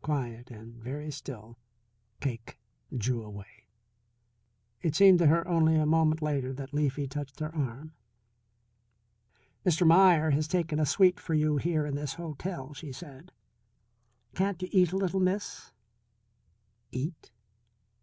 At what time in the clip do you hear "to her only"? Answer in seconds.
5.18-5.76